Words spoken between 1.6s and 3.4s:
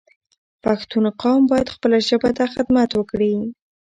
خپله ژبه ته خدمت وکړی